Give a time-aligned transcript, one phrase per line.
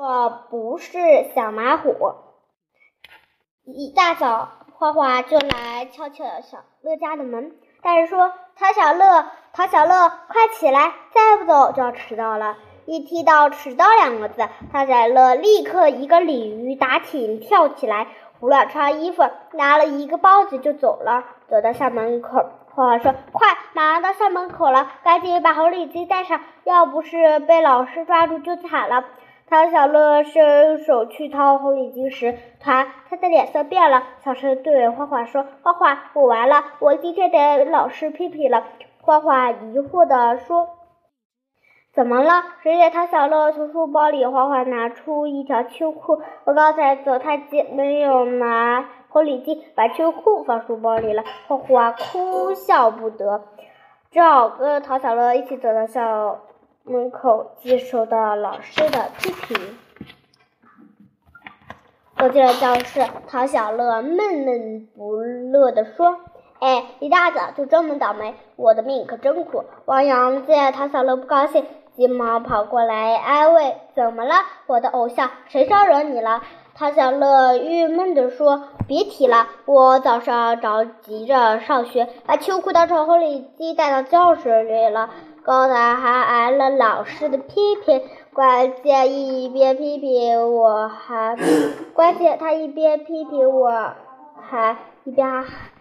[0.00, 1.00] 我不是
[1.34, 1.90] 小马虎。
[3.64, 12.56] 一大早，花花就来敲敲小乐家的门，大人说：“陶小乐，陶小乐，快起来，再不走就要迟到了。”
[12.86, 18.06] 一听到“迟到”两个字，陶小乐立刻一个鲤鱼打挺跳起来，
[18.38, 19.24] 胡乱穿衣服，
[19.54, 21.24] 拿了一个包子就走了。
[21.48, 29.04] 走到校门口，花花说：“快，马上到校门口了，赶紧把红领巾带上，要不是被老师抓住就惨了。”
[29.50, 38.64] 唐小乐伸手去掏红领巾时，他他的脸色变了，小声对花花说：“花花，我完了，我今天得老师批评了。”
[39.00, 40.68] 花花疑惑地说
[41.94, 46.20] ：“怎么了？”只见唐小乐从书包里花花拿出一条秋裤。
[46.44, 51.24] 我刚才走太急，没有拿红领巾，把秋裤放书包里了。
[51.46, 53.44] 花花哭笑不得，
[54.10, 56.40] 只好跟唐小乐一起走到校。
[56.88, 59.78] 门口接受到老师的批评。
[62.16, 66.16] 走进了教室，陶小乐闷闷不乐地说
[66.58, 74.34] ：“哎，一大早就这么倒霉，我的命可真苦。”王阳见陶小乐不高兴，急忙跑过来安慰：“怎么了，
[74.66, 75.30] 我的偶像？
[75.46, 76.42] 谁招惹你了？”
[76.74, 85.10] 陶小乐郁闷地说：“别提了，我早上着急着上学，把秋裤当成狐狸精带到教室里了。”
[85.48, 88.02] 刚才还挨了老师的批评，
[88.34, 91.38] 关键一边批评我还，
[91.94, 93.94] 关键他一边批评我
[94.42, 95.26] 还一边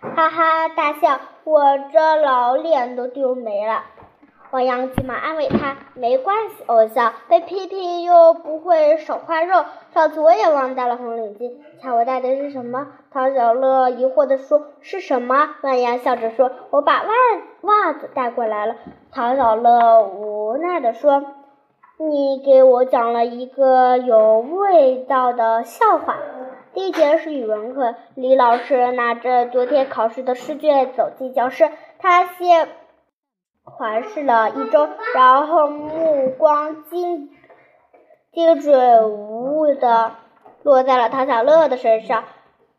[0.00, 1.60] 哈哈大笑，我
[1.92, 3.82] 这老脸都丢没了。
[4.50, 9.66] 王阳急忙安慰他：“没关系，偶像被批评又不会手坏肉。
[9.92, 17.10] 上次我也忘带了红领巾，瞧我带的是什么？”陶小乐疑惑地说：“是什么？”王阳笑着说：“我把袜
[17.60, 18.76] 袜子带过来了。”
[19.12, 21.24] 陶小乐无奈地说
[22.00, 26.16] ：“你给我讲了一个有味道的笑话。
[26.72, 32.66] 第一节是语文课，李老师拿着昨天考试的试卷走进教室，他先。”
[33.70, 37.30] 环视了一周，然后目光精
[38.32, 40.12] 精准无误的
[40.62, 42.24] 落在了唐小乐的身上。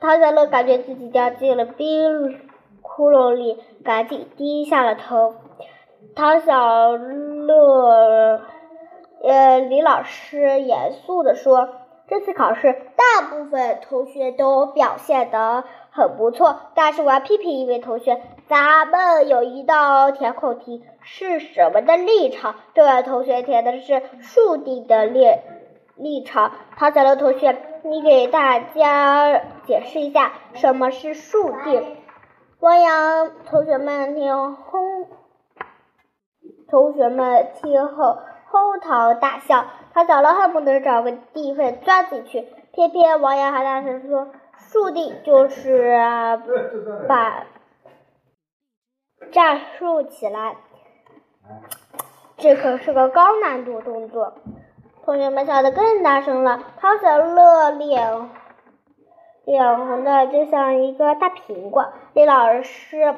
[0.00, 2.40] 唐小乐感觉自己掉进了冰
[2.82, 5.34] 窟窿里，赶紧低下了头。
[6.14, 8.40] 唐小乐，
[9.22, 11.68] 呃，李老师严肃的说
[12.08, 22.54] ：“这次考试，大部分同学都表现得很不错，但是我要批评一位同学。”咱们有一道填空题，是什么的立场？
[22.72, 25.26] 这位同学填的是树地的立
[25.96, 26.52] 立场。
[26.78, 31.82] 唐小乐同学，你给大家解释一下什么是树地。
[32.60, 34.80] 汪洋同学们听后，
[36.70, 38.18] 同学们听后
[38.50, 39.66] 哄堂大笑。
[39.94, 44.28] 陶小乐恨不得找个地缝钻进去，偏偏王洋还大声说
[44.58, 45.98] ：“树地就是
[47.08, 47.44] 把。”
[49.32, 50.56] 站竖起来，
[52.36, 54.34] 这可是个高难度动作。
[55.04, 56.62] 同学们笑得更大声了。
[56.78, 58.30] 汤小乐脸
[59.44, 61.92] 脸红的就像一个大苹果。
[62.12, 63.14] 李老师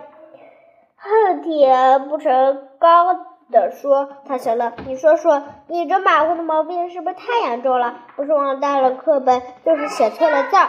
[0.97, 7.95] 恨铁不成钢的说：“陶小乐，你说说，你这马虎的毛病是不是太严重了？
[8.17, 10.69] 不是忘带了课本，就是写错了字儿。”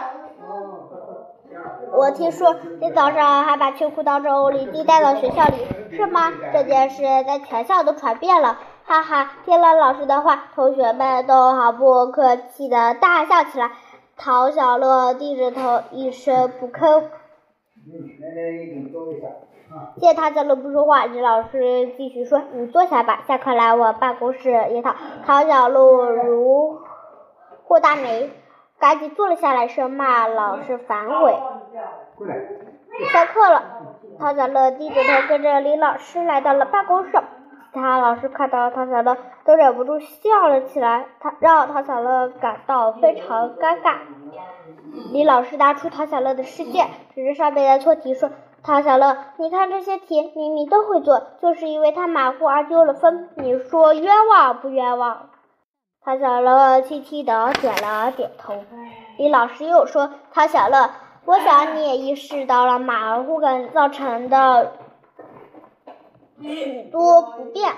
[1.94, 6.32] 我听说你早上还把秋裤当成狐狸精带到学校里，是吗？
[6.52, 9.32] 这件事在全校都传遍了，哈哈！
[9.44, 13.70] 听了老师的话，同学们都毫不客气的大笑起来。
[14.16, 17.04] 陶小乐低着头，一声不吭。
[20.00, 24.96] 见陶小乐不说话，李老师继续说：“你坐下吧，下课来我办公室一趟。”
[25.26, 26.78] 陶小乐如
[27.64, 28.30] 获大梅。
[28.78, 31.36] 赶紧坐了下来，声骂老师反悔。
[33.12, 33.62] 下课了，
[34.18, 37.12] 陶小乐低着头跟着李老师来到了办公室。
[37.72, 43.98] 其他老师看到陶小乐，都忍不住笑了起来，他让陶小乐感到非常尴尬。
[45.12, 48.30] 李老师拿出陶小乐的试卷，指着上面的错题说
[48.64, 53.28] ：“唐小乐，你看这些题，明明都会做，就是因为他马虎而丢了分。
[53.34, 55.30] 你说冤枉不冤枉？”
[56.04, 58.54] 唐小乐气气的点了点头。
[59.18, 60.90] 李老师又说：“唐小乐，
[61.24, 64.72] 我想你也意识到了马虎感造成的
[66.40, 67.72] 许多不便。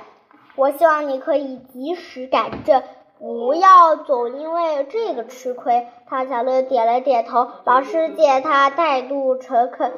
[0.56, 2.82] 我希望你可以及时改正，
[3.19, 7.48] 不要总因为这个吃亏。”唐小乐点了点头。
[7.64, 9.92] 老师见他态度诚恳，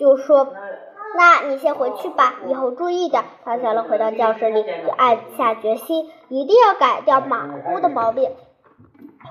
[0.00, 0.48] 就说。
[1.16, 3.24] 那你先回去吧，以后注意点。
[3.44, 8.30] 陶小乐回到教室里，就暗下决心，一定要改掉马虎的毛病。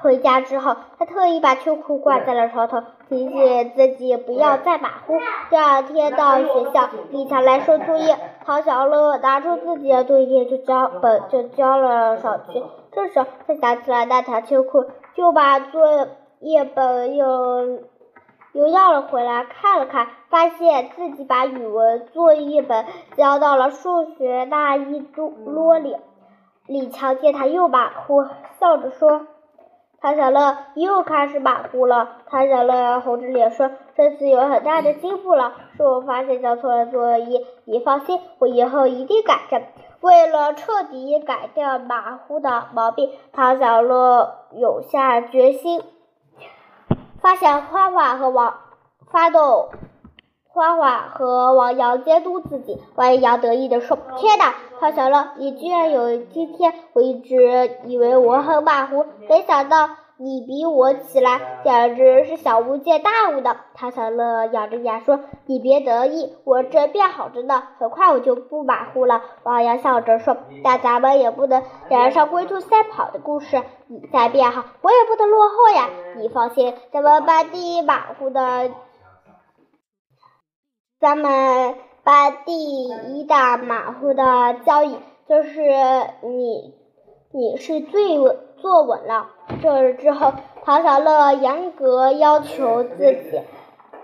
[0.04, 5.14] 回家之后，他特意把秋裤挂在了床头，提醒自己不要再马虎。
[5.50, 12.62] 第二天到学校，李强来收作业，陶小乐拿出自己的作业就交本就交了上去。
[12.92, 16.10] 这时，他想起了那条秋裤，就把作
[16.42, 17.80] 业本又
[18.54, 22.86] 又要了回来，看了看，发现自己把语文作业本
[23.16, 25.96] 交到了数学那一摞里。
[26.66, 28.26] 李强见他又马虎，
[28.60, 29.28] 笑着说。
[30.02, 32.18] 唐小乐又开始马虎了。
[32.28, 37.46] 唐小乐红着脸说：“这次有很大的进步了，是我发现交错了作业。
[37.66, 39.62] 你放心，我以后一定改正。”
[40.00, 45.82] 为了彻底改掉马虎的毛病，唐小乐有下决心，
[47.22, 48.56] 发现花花和王
[49.12, 49.70] 发动。
[50.52, 56.74] 花花和王阳监督自己，王阳得意地说：“天哪，花小乐，你居然有今天！
[56.94, 75.90] 我一直以为我很马虎，没想到你比我起来简直是小巫见大巫的。”唐小乐咬着牙说：“你别得意，我这变好着呢，很快我就不马虎了。”王阳笑着说：“但咱们也不能赶上龟兔赛跑的故事，你再变好，我也不能落后呀。
[76.18, 78.72] 你放心，咱们班第一马虎的。”
[81.00, 84.98] 咱们班第一大马虎的交易
[85.30, 85.62] 就是
[86.24, 86.76] 你，
[87.32, 89.30] 你是最稳坐稳了。
[89.62, 90.34] 这之后，
[90.64, 93.42] 陶小乐严格要求自己，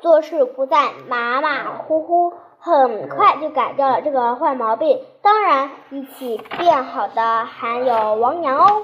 [0.02, 5.00] 做事不再马马虎虎，很快就改掉了这个坏毛病。
[5.22, 8.84] 当然，一起变好的还有王阳哦。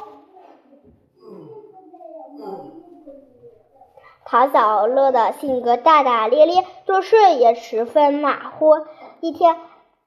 [4.23, 8.77] 陶小乐的性格大大咧咧，做事也十分马虎。
[9.19, 9.57] 一天，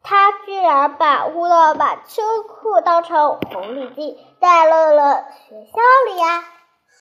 [0.06, 6.44] 他居然把乌乐把秋裤当成红领巾戴到了学校里呀！